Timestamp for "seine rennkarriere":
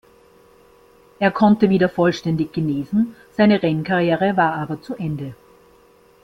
3.33-4.35